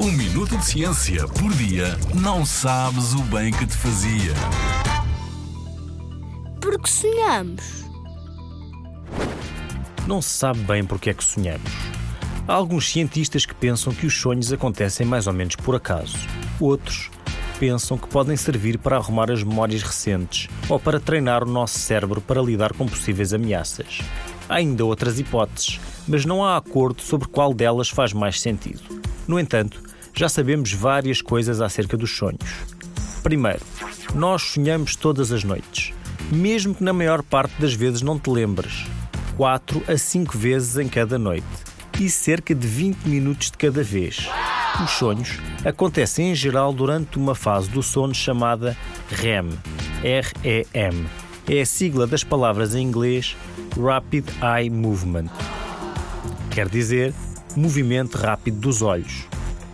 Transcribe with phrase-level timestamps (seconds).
[0.00, 4.32] Um minuto de ciência por dia não sabes o bem que te fazia.
[6.60, 7.84] Porque sonhamos.
[10.06, 11.72] Não se sabe bem porque é que sonhamos.
[12.46, 16.16] Há alguns cientistas que pensam que os sonhos acontecem mais ou menos por acaso.
[16.60, 17.10] Outros
[17.58, 22.20] pensam que podem servir para arrumar as memórias recentes ou para treinar o nosso cérebro
[22.20, 23.98] para lidar com possíveis ameaças.
[24.48, 28.80] Há ainda outras hipóteses, mas não há acordo sobre qual delas faz mais sentido.
[29.26, 29.87] No entanto,
[30.18, 32.42] já sabemos várias coisas acerca dos sonhos.
[33.22, 33.60] Primeiro,
[34.16, 35.92] nós sonhamos todas as noites,
[36.32, 38.84] mesmo que na maior parte das vezes não te lembres.
[39.36, 41.46] 4 a 5 vezes em cada noite
[42.00, 44.28] e cerca de 20 minutos de cada vez.
[44.82, 48.76] Os sonhos acontecem em geral durante uma fase do sono chamada
[49.08, 49.50] REM.
[50.02, 51.06] R-E-M.
[51.48, 53.36] É a sigla das palavras em inglês
[53.80, 55.30] Rapid Eye Movement.
[56.50, 57.14] Quer dizer,
[57.54, 59.28] movimento rápido dos olhos.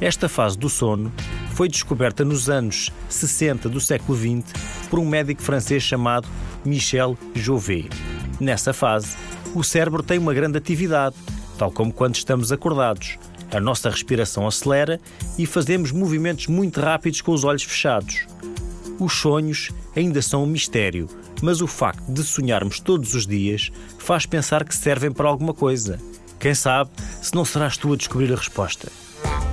[0.00, 1.10] Esta fase do sono
[1.54, 4.52] foi descoberta nos anos 60 do século XX
[4.90, 6.28] por um médico francês chamado
[6.64, 7.88] Michel Jouvet.
[8.38, 9.16] Nessa fase,
[9.54, 11.16] o cérebro tem uma grande atividade,
[11.56, 13.18] tal como quando estamos acordados.
[13.50, 15.00] A nossa respiração acelera
[15.38, 18.26] e fazemos movimentos muito rápidos com os olhos fechados.
[18.98, 21.08] Os sonhos ainda são um mistério,
[21.40, 25.98] mas o facto de sonharmos todos os dias faz pensar que servem para alguma coisa.
[26.38, 26.90] Quem sabe
[27.22, 28.92] se não serás tu a descobrir a resposta.